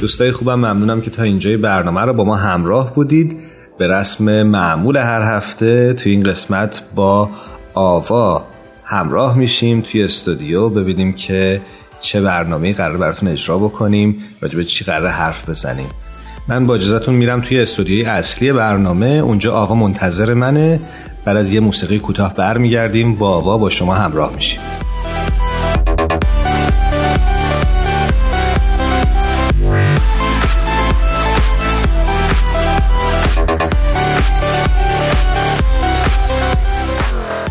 [0.00, 3.38] دوستای خوبم ممنونم که تا اینجای برنامه رو با ما همراه بودید.
[3.78, 7.30] به رسم معمول هر هفته توی این قسمت با
[7.74, 8.44] آوا
[8.84, 10.68] همراه میشیم توی استودیو.
[10.68, 11.60] ببینیم که
[12.00, 15.88] چه برنامه قرار براتون اجرا بکنیم راجع چی قرار حرف بزنیم.
[16.48, 19.06] من با اجازتون میرم توی استودیوی اصلی برنامه.
[19.06, 20.80] اونجا آوا منتظر منه.
[21.24, 24.60] بعد از یه موسیقی کوتاه برمیگردیم با آوا با شما همراه میشیم.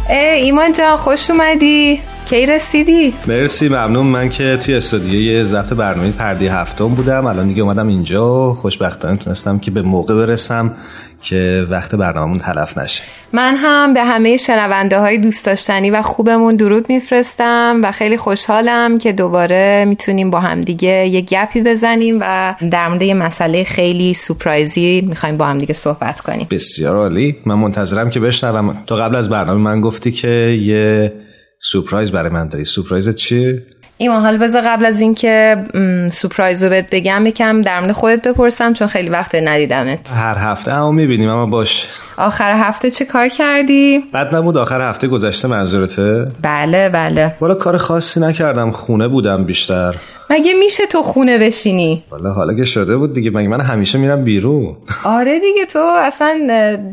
[0.10, 2.00] ایمان جان خوش اومدی.
[2.26, 4.08] کی رسیدی؟ مرسی ممنون.
[4.08, 7.26] من که توی استودیوی ضبط برنامه پرده هفتم بودم.
[7.26, 8.54] الان دیگه اومدم اینجا.
[8.54, 10.74] خوشبختانه تونستم که به موقع برسم.
[11.22, 13.04] که وقت برنامهمون تلف نشه.
[13.34, 18.98] من هم به همه شنونده های دوست داشتنی و خوبمون درود میفرستم و خیلی خوشحالم
[18.98, 24.14] که دوباره می‌تونیم با هم دیگه یه گپی بزنیم و در مورد یه مسئله خیلی
[24.14, 26.48] سپرایزی می‌خوایم با هم دیگه صحبت کنیم.
[26.52, 27.36] بسیار عالی.
[27.46, 28.84] من منتظرم که بشنوم.
[28.88, 30.28] تو قبل از برنامه من گفتی که
[30.62, 31.14] یه
[31.60, 32.66] سپرایز برای من داری.
[32.66, 33.64] سپرایزت چیه؟
[34.00, 35.64] ایمان حال بذار قبل از اینکه
[36.12, 40.72] سپرایز رو بهت بگم یکم در مورد خودت بپرسم چون خیلی وقت ندیدمت هر هفته
[40.72, 46.28] اما می‌بینیم اما باش آخر هفته چه کار کردی؟ بد نبود آخر هفته گذشته منظورته؟
[46.42, 49.96] بله بله والا کار خاصی نکردم خونه بودم بیشتر
[50.30, 54.24] مگه میشه تو خونه بشینی؟ والا حالا که شده بود دیگه مگه من همیشه میرم
[54.24, 56.38] بیرون آره دیگه تو اصلا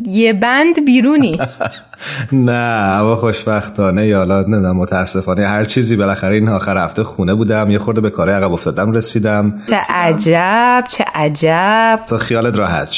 [0.06, 1.38] یه بند بیرونی
[2.32, 2.52] نه
[3.00, 7.78] اما خوشبختانه یا حالا نمی‌دونم متاسفانه هر چیزی بالاخره این آخر هفته خونه بودم یه
[7.78, 9.54] خورده به کار عقب افتادم رسیدم.
[9.70, 12.00] چه عجب چه عجب.
[12.08, 12.92] تو خیالت راحت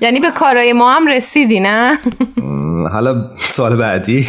[0.00, 1.98] یعنی به کارهای ما هم رسیدی نه؟
[2.92, 4.26] حالا سال بعدی.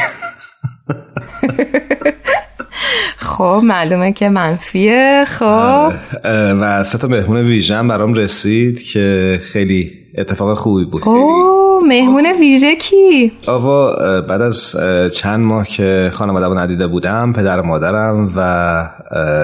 [3.18, 5.46] خب معلومه که منفیه خب.
[5.46, 6.00] آره.
[6.54, 11.04] و سه تا مهمون ویژم برام رسید که خیلی اتفاق خوبی بود.
[11.88, 14.76] مهمون ویژه کی؟ آوا بعد از
[15.14, 18.90] چند ماه که خانواده ندیده بودم پدر و مادرم و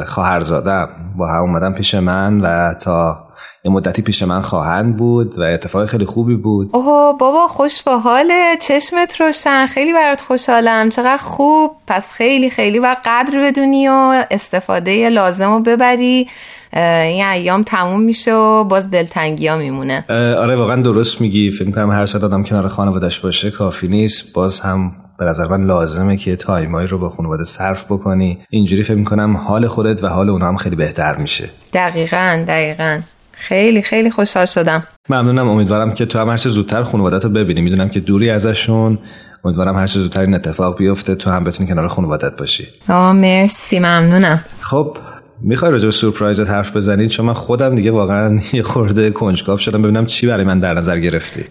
[0.06, 3.28] خواهرزادم با هم اومدن پیش من و تا
[3.64, 6.70] یه مدتی پیش من خواهند بود و اتفاق خیلی خوبی بود.
[6.74, 9.66] اوه بابا خوش با حاله چشمت روشن.
[9.66, 10.90] خیلی برات خوشحالم.
[10.90, 11.72] چقدر خوب.
[11.88, 16.28] پس خیلی خیلی و قدر بدونی و استفاده لازم رو ببری.
[16.74, 20.06] این ایام تموم میشه و باز دلتنگی ها میمونه
[20.38, 21.52] آره واقعا درست میگی.
[21.52, 24.34] فکر کنم هر ساعت آدم کنار خانوادش باشه کافی نیست.
[24.34, 28.40] باز هم به نظر من لازمه که time ایی رو با خانواده صرف بکنی.
[28.50, 31.50] اینجوری فکر کنم حال خودت و حال اونا هم خیلی بهتر میشه.
[31.74, 33.00] دقیقا دقیقا.
[33.32, 34.84] خیلی خیلی خوشحال شدم.
[35.10, 35.50] ممنونم.
[35.50, 37.62] امیدوارم که تو هم هر زودتر خانوادت رو ببینی.
[37.62, 39.00] می‌دونم که دوری ازشون.
[39.46, 41.16] امیدوارم هر زودتر این اتفاق بیفته.
[41.16, 42.68] تو هم بتونی کنار خانوادت باشی.
[42.90, 43.80] آه مرسی.
[43.80, 44.44] ممنونم.
[44.62, 44.98] خب
[45.42, 49.82] می‌خوای راجع به سورپرایزت حرف بزنید چون من خودم دیگه واقعا یه خورده کنجکاو شدم.
[49.82, 51.44] ببینم چی برای من در نظر گرفتی.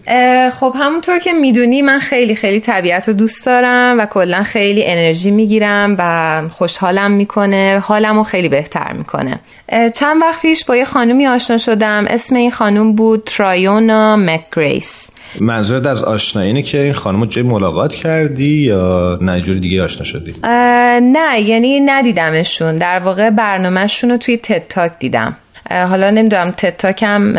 [0.53, 5.31] خب همونطور که می‌دونی من خیلی خیلی طبیعت رو دوست دارم و کلا خیلی انرژی
[5.31, 7.83] می‌گیرم و خوشحالم می‌کنه.
[7.83, 9.39] حالم رو خیلی بهتر می‌کنه.
[9.95, 12.05] چند وقت پیش با یه خانومی آشنا شدم.
[12.09, 15.09] اسم این خانوم بود ترایونا مکگریس.
[15.41, 20.03] منظورت از آشنایی اینه که این خانم جای ملاقات کردی یا نه جوری دیگه آشنا
[20.03, 20.35] شدی؟
[21.01, 22.77] نه یعنی ندیدمشون.
[22.77, 23.29] در واقع
[23.77, 25.37] برنامهشون رو توی تد تاک دیدم.
[25.69, 27.33] حالا نمی‌دونم تتاکم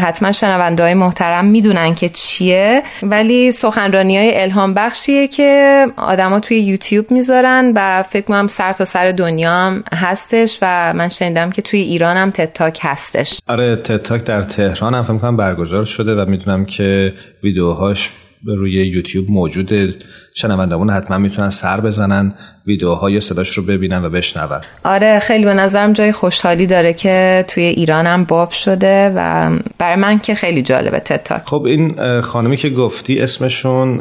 [0.00, 2.82] حتما شنونده های محترم می‌دونن که چیه.
[3.02, 8.84] ولی سخنرانی های الهام بخشیه که آدما توی یوتیوب می‌ذارن و فکر کنم سر تا
[8.84, 13.40] سر دنیا هم هستش و من شنیدم که توی ایران هم تتاک هستش.
[13.46, 18.10] آره TED Talk در تهران هم فکر کنم برگزار شده و می‌دونم که ویدیوهاش
[18.44, 19.94] روی یوتیوب موجوده.
[20.34, 22.34] شنوندمون حتما می‌تونن سر بزنن
[22.66, 27.44] ویدیوها یا صداش رو ببینن و بشنون آره خیلی به نظرم جای خوشحالی داره که
[27.48, 32.56] توی ایرانم باب شده و برای من که خیلی جالبه TED Talk خب این خانمی
[32.56, 33.98] که گفتی اسمشون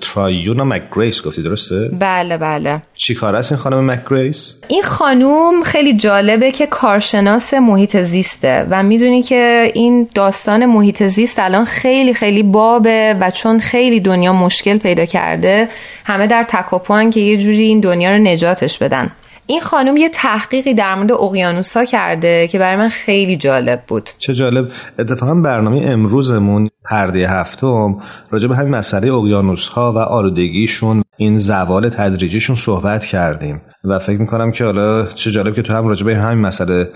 [0.00, 5.96] Triona McGrath گفتی درسته؟ بله بله چی کار است این خانم McGrath؟ این خانوم خیلی
[5.96, 12.42] جالبه که کارشناس محیط زیسته و می‌دونی که این داستان محیط زیست الان خیلی خیلی
[12.42, 15.68] بابه و چون خیلی دنیا مشکل پیدا کرده
[16.04, 19.10] همه در تکاپوان که یه جوری این دنیا رو نجاتش بدن.
[19.46, 24.10] این خانم یه تحقیقی در مورد اقیانوس ها کرده که برای من خیلی جالب بود.
[24.18, 24.68] چه جالب.
[24.98, 27.96] اتفاقا برنامه امروزمون پرده هفتم
[28.30, 33.60] راجع به همین مسئله اقیانوس ها و آلودگیشون این زوال تدریجیشون صحبت کردیم.
[33.84, 36.88] و فکر می‌کنم که حالا چه جالب که تو هم راجع به همین مسئله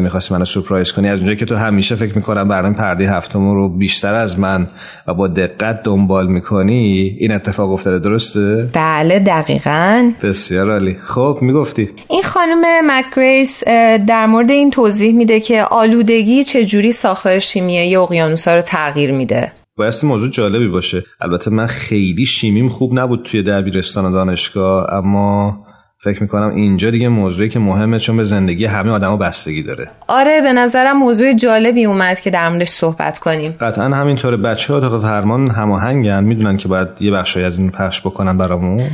[0.00, 1.08] می‌خواستی منو سورپرایز کنی.
[1.08, 4.66] از اونجایی که تو همیشه فکر می‌کنم برنامه پرده هفتم رو بیشتر از من
[5.06, 7.98] و با دقت دنبال می‌کنی این اتفاق افتاده.
[7.98, 10.12] درسته؟ بله دقیقا.
[10.22, 10.94] بسیار عالی.
[10.94, 13.64] خب می‌گفتی؟ این خانم مکگریس
[14.06, 19.52] در مورد این توضیح میده که آلودگی چجوری ساختار شیمیایی اقیانوسا رو تغییر میده.
[19.76, 21.04] بایستی موضوع جالبی باشه.
[21.20, 25.56] البته من خیلی شیمیم خوب نبود توی دبیرستان و دانشگاه اما
[26.00, 29.90] فکر می‌کنم اینجا دیگه موضوعی که مهمه چون به زندگی همه آدما بستگی داره.
[30.08, 33.56] آره به نظرم موضوع جالبی اومد که در موردش صحبت کنیم.
[33.60, 34.36] قطعا همینطوره.
[34.36, 36.24] بچه ها اتاق فرمان هماهنگن.
[36.24, 38.90] می‌دونن که باید یه بخشی از این پخش بکنن برامون.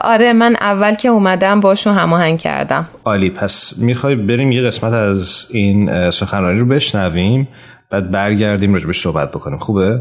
[0.00, 2.88] آره من اول که اومدم باشون هماهنگ کردم.
[3.04, 3.30] عالی.
[3.30, 7.48] پس می‌خوای بریم یه قسمت از این سخنرانی رو بشنویم
[7.90, 9.58] بعد برگردیم راجبش صحبت بکنیم.
[9.58, 10.00] خوبه؟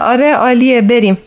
[0.00, 0.82] آره عالیه.
[0.82, 1.18] بریم.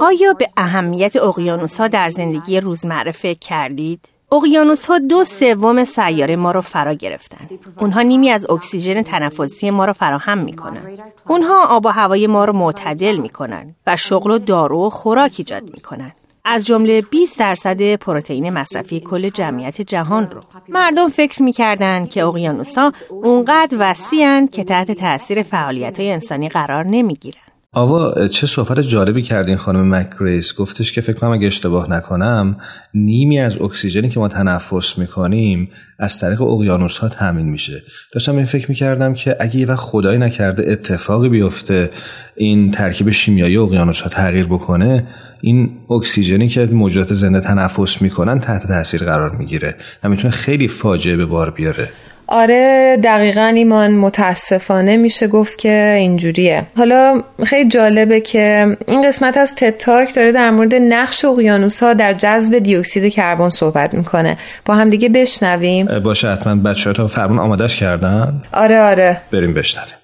[0.00, 6.36] آیا به اهمیت اقیانوس ها در زندگی روزمره فکر کردید؟ اقیانوس ها دو سوم سیاره
[6.36, 7.48] ما رو فرا گرفتن.
[7.78, 10.98] اونها نیمی از اکسیژن تنفسی ما رو فراهم می‌کنن.
[11.28, 15.62] اونها آب و هوای ما رو معتدل می‌کنن و شغل و دارو و خوراک ایجاد
[15.62, 16.12] می‌کنن.
[16.44, 22.78] از جمله 20 درصد پروتئین مصرفی کل جمعیت جهان رو مردم فکر می‌کردن که اقیانوس
[22.78, 27.47] ها اونقدر وسیعن که تحت تاثیر فعالیت های انسانی قرار نمی‌گیرن.
[27.78, 32.56] آوا چه صحبت جالبی کردین خانم مکگریس گفتش که فکر کنم اگه اشتباه نکنم
[32.94, 37.82] نیمی از اکسیژنی که ما تنفس می‌کنیم از طریق اقیانوس ها تامین میشه.
[38.12, 41.90] داشتم این فکر می‌کردم که اگه یه وقت خدایی نکرده اتفاقی بیفته
[42.36, 45.06] این ترکیب شیمیایی اقیانوس ها تغییر بکنه
[45.40, 49.74] این اکسیژنی که موجودات زنده تنفس می‌کنن تحت تاثیر قرار می‌گیره.
[50.02, 51.90] و می‌تونه خیلی فاجعه به بار بیاره.
[52.30, 56.66] آره دقیقا ایمان متاسفانه میشه گفت که اینجوریه.
[56.76, 62.12] حالا خیلی جالبه که این قسمت از تتاک داره در مورد نقش اقیانوس ها در
[62.12, 64.36] جذب دیوکسید کربن صحبت می‌کنه.
[64.64, 65.86] با هم دیگه بشنویم.
[66.00, 68.42] باشه حتما بچه ها فرمون آمادش کردن.
[68.52, 69.20] آره آره.
[69.32, 69.94] بریم بشنویم.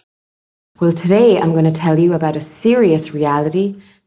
[0.80, 3.66] Well, today I'm going to tell you about a serious reality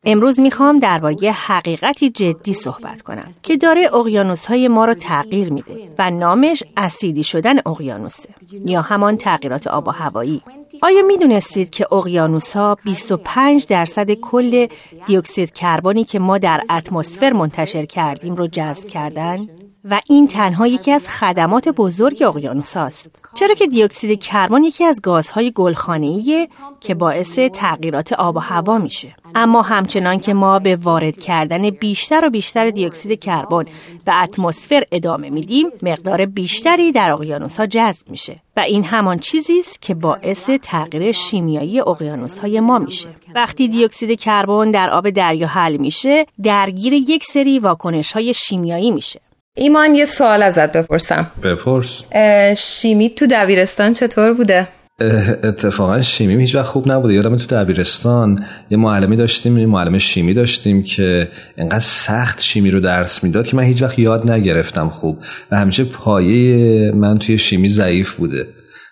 [0.10, 5.90] امروز می‌خوام درباره حقیقتی جدی صحبت کنم که داره اقیانوس های ما رو تغییر میده
[6.00, 8.30] و نامش اسیدی شدن اقیانوسه
[8.66, 10.42] یا همان تغییرات آب و هوایی.
[10.82, 14.68] آیا می‌دونستید که اقیانوس ها 25 درصد کل
[15.06, 19.48] دیوکسید کربنی که ما در اتمسفر منتشر کردیم رو جذب کردن؟
[19.92, 23.16] و این تنها یکی از خدمات بزرگ اقیانوس هاست.
[23.36, 26.50] چرا که دیوکسید کربن یکی از گازهای گلخانه‌ایه
[26.80, 29.16] که باعث تغییرات آب و هوا میشه.
[29.36, 33.66] اما همچنان که ما به وارد کردن بیشتر و بیشتر دیوکسید کربن
[34.06, 38.40] به اتمسفر ادامه میدیم، مقدار بیشتری در اقیانوس ها جذب میشه.
[38.58, 43.10] و این همان چیزی است که باعث تغییر شیمیایی اقیانوس های ما میشه.
[43.36, 49.27] وقتی دیوکسید کربن در آب دریا حل میشه، درگیر یک سری واکنش های شیمیایی میشه.
[49.58, 51.32] ایمان یه سوال ازت بپرسم.
[51.44, 52.04] بپرس.
[52.58, 54.68] شیمی تو دبیرستان چطور بوده؟
[55.44, 57.14] اتفاقا شیمی هیچ وقت خوب نبوده.
[57.14, 58.40] یادم تو دبیرستان
[58.70, 61.28] یه معلمی داشتیم یه معلم شیمی داشتیم که
[61.58, 65.24] انقدر سخت شیمی رو درس می‌داد که من هیچ وقت یاد نگرفتم خوب.
[65.52, 68.48] و همیشه پایه من توی شیمی ضعیف بوده.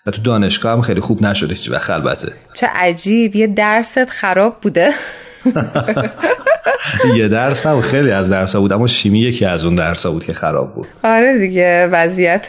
[0.06, 2.32] و تو دانشگاه هم خیلی خوب نشده هیچ وقت البته.
[2.54, 3.36] چه عجیب.
[3.36, 4.90] یه درست خراب بوده.
[7.16, 10.32] یه درس نبود خیلی از درس بود اما شیمی یکی از اون درس بود که
[10.32, 10.86] خراب بود.
[11.04, 12.46] آره دیگه وضعیت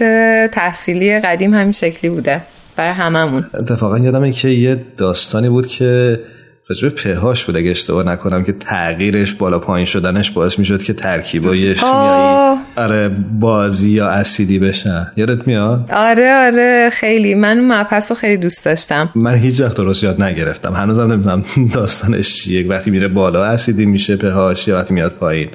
[0.54, 2.42] تحصیلی قدیم همین شکلی بوده
[2.76, 3.46] برای هممون.
[3.54, 6.20] اتفاقا یادمه که یه داستانی بود که
[6.70, 11.76] راجب پهاش بود اگه اشتباه نکنم که تغییرش بالا پایین شدنش باعث می‌شد که ترکیبای
[11.76, 13.10] شیمیایی آره
[13.40, 15.12] بازی یا اسیدی بشن.
[15.16, 17.36] یادت میاد؟ آره آره خیلی.
[17.36, 19.10] من مبحث رو خیلی دوست داشتم.
[19.16, 20.74] من هیچ وقت درست یاد نگرفتم.
[20.74, 21.44] هنوزم نمی‌دونم
[21.74, 22.68] داستانش چیه.
[22.68, 25.50] وقتی میره بالا اسیدی میشه پهاش یا وقتی میاد پایین.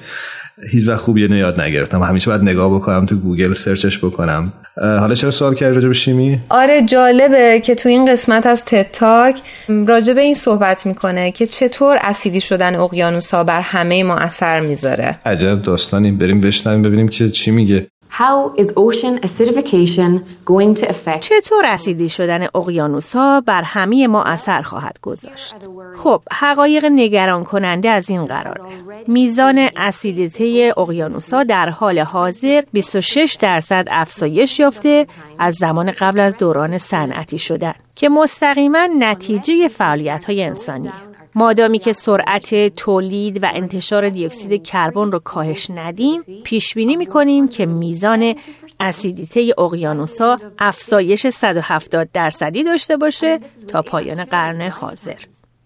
[0.70, 2.02] هیچ وقت خوب یه یاد نگرفتم.
[2.02, 4.52] همیشه باید نگاه بکنم تو گوگل سرچش بکنم.
[4.76, 9.40] حالا چرا سوال کردی راجع به شیمی؟ آره جالبه که تو این قسمت از تتاک
[9.86, 14.60] راجع به این صحبت می‌کنه که چطور اسیدی شدن اقیانوس ها بر همه ما اثر
[14.60, 15.18] می‌ذاره.
[15.26, 17.86] عجب داستانی بریم بشنویم ببینیم که چی میگه.
[18.20, 20.10] How is ocean acidification
[20.44, 25.56] going to affect چطور اسیدی شدن اقیانوس ها بر همه ما اثر خواهد گذاشت؟
[25.96, 28.60] خب حقایق نگران کننده از این قرار
[29.06, 35.06] میزان اسیدیته اقیانوس ها در حال حاضر 26 درصد افزایش یافته
[35.38, 40.92] از زمان قبل از دوران صنعتی شدن که مستقیما نتیجه فعالیت های انسانی
[41.34, 47.66] مادامی که سرعت تولید و انتشار دیوکسید کربن رو کاهش ندیم پیش بینی می‌کنیم که
[47.66, 48.34] میزان
[48.80, 55.18] اسیدیته اقیانوسا افزایش 170 درصدی داشته باشه تا پایان قرن حاضر.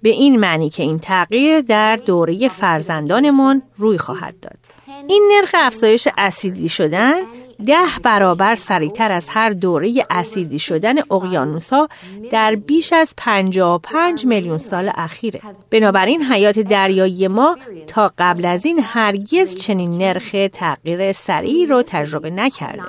[0.02, 4.58] به این معنی که این تغییر در دوره فرزندانمان روی خواهد داد.
[5.08, 7.14] این نرخ افزایش اسیدی شدن
[7.66, 11.88] ده برابر سریعتر از هر دوره اسیدی شدن اقیانوسها
[12.30, 15.40] در بیش از 55 میلیون سال اخیره.
[15.70, 22.30] بنابراین حیات دریایی ما تا قبل از این هرگز چنین نرخ تغییر سریعی رو تجربه
[22.30, 22.82] نکرده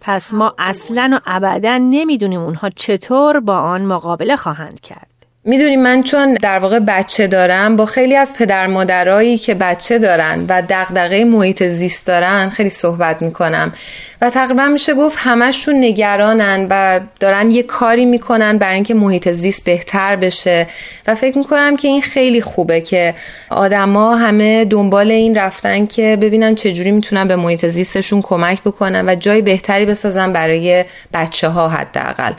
[0.00, 5.15] پس ما اصلا و ابدا نمی‌دونیم اونها چطور با آن مقابله خواهند کرد.
[5.48, 10.44] می‌دونی من چون در واقع بچه دارم با خیلی از پدر مادرایی که بچه دارن
[10.48, 13.72] و دغدغه محیط زیست دارن خیلی صحبت می‌کنم.
[14.20, 19.64] و تقریبا میشه گفت همشون نگرانن و دارن یه کاری می‌کنن برای اینکه محیط زیست
[19.64, 20.66] بهتر بشه.
[21.06, 23.14] و فکر می‌کنم که این خیلی خوبه که
[23.50, 29.14] آدما همه دنبال این رفتن که ببینن چجوری می‌تونن به محیط زیستشون کمک بکنن و
[29.14, 30.84] جای بهتری بسازن برای
[31.14, 32.32] بچه ها حداقل.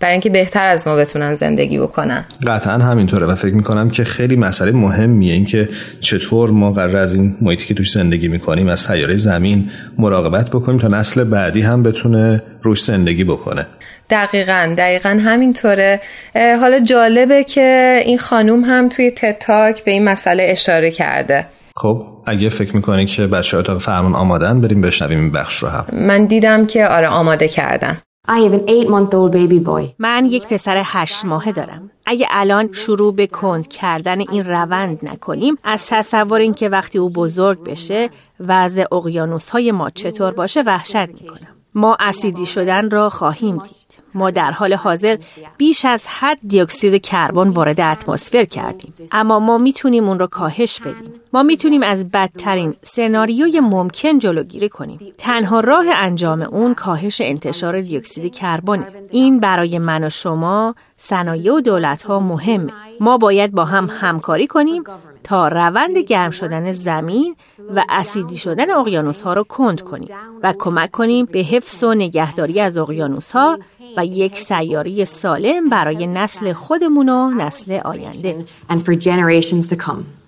[0.00, 2.24] برای اینکه بهتر از ما بتونن زندگی بکنن.
[2.52, 5.68] قطعا همینطوره و فکر می‌کنم که خیلی مسئله مهمیه اینکه
[6.00, 10.78] چطور ما قرار از این محیطی که توش زندگی می‌کنیم از سیاره زمین مراقبت بکنیم
[10.78, 13.66] تا نسل بعدی هم بتونه روش زندگی بکنه.
[14.10, 16.00] دقیقا دقیقا همینطوره.
[16.34, 21.46] حالا جالبه که این خانوم هم توی تتاک به این مسئله اشاره کرده.
[21.76, 25.84] خب اگه فکر می‌کنی که بچه اتاق فرمان آمادن بریم بشنویم این بخش رو هم.
[25.92, 27.98] من دیدم که آره آماده کردن.
[28.28, 29.94] I have an eight month old baby boy.
[29.98, 31.90] من یک پسر هشت ماهه دارم.
[32.06, 37.10] اگه الان شروع به کند کردن این روند نکنیم از تصور این که وقتی او
[37.10, 38.10] بزرگ بشه
[38.40, 41.48] وضع اقیانوس های ما چطور باشه وحشت می‌کنم.
[41.74, 43.81] ما اسیدی شدن را خواهیم دید.
[44.14, 45.16] ما در حال حاضر
[45.56, 48.94] بیش از حد دیوکسید کربن وارد اتمسفر کردیم.
[49.12, 51.12] اما ما می‌تونیم اون رو کاهش بدیم.
[51.32, 55.00] ما می‌تونیم از بدترین سناریوی ممکن جلوگیری کنیم.
[55.18, 58.86] تنها راه انجام اون کاهش انتشار دیوکسید کربن.
[59.10, 62.72] این برای من و شما صنایع و دولت ها مهمه.
[63.00, 64.82] ما باید با هم همکاری کنیم
[65.24, 67.36] تا روند گرم شدن زمین
[67.74, 70.08] و اسیدی شدن اقیانوس ها رو کند کنیم
[70.42, 73.58] و کمک کنیم به حفظ و نگهداری از اقیانوس ها
[73.96, 78.44] و یک سیاری سالم برای نسل خودمون و نسل آینده.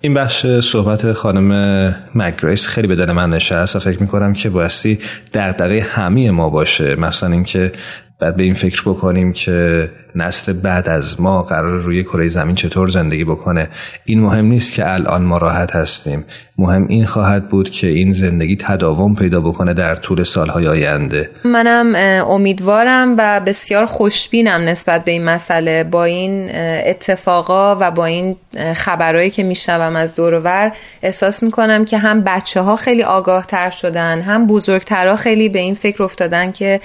[0.01, 4.99] این بخش صحبت خانم مگریس خیلی به دل من نشست و فکر می‌کنم که بایستی
[5.33, 6.95] دقدقه همه ما باشه.
[6.95, 7.71] مثلا اینکه
[8.19, 12.89] بعد به این فکر بکنیم که نسل بعد از ما قرار روی کره زمین چطور
[12.89, 13.69] زندگی بکنه.
[14.05, 16.25] این مهم نیست که الان ما راحت هستیم.
[16.57, 21.29] مهم این خواهد بود که این زندگی تداوم پیدا بکنه در طول سالهای آینده.
[21.45, 21.95] منم
[22.29, 25.83] امیدوارم و بسیار خوشبینم نسبت به این مسئله.
[25.83, 26.49] با این
[26.85, 28.35] اتفاقا و با این
[28.75, 30.71] خبرهایی که میشنوم از دورور
[31.03, 35.73] احساس می‌کنم که هم بچه ها خیلی آگاه تر شدن هم بزرگترها خیلی به این
[35.73, 36.81] فکر افتادن که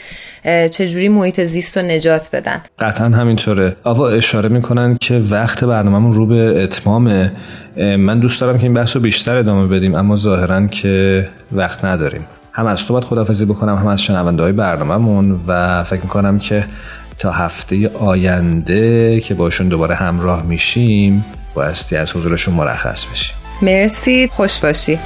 [0.70, 2.62] چجوری محیط زیست رو نجات بدن.
[2.78, 3.76] قطعا همینطوره.
[3.84, 7.32] آوا اشاره می‌کنن که وقت برنامهمون رو به اتمامه.
[7.76, 12.26] من دوست دارم که این بحث رو بیشتر ادامه بدیم اما ظاهرا که وقت نداریم.
[12.52, 16.64] هم از تو باید خدافزی بکنم هم از شنونده های برنامهمون و فکر می‌کنم که
[17.18, 21.24] تا هفته آینده که باشون دوباره همراه میشیم
[21.54, 23.36] بایستی از حضورشون مرخص بشیم.
[23.62, 24.98] مرسی خوش باشی.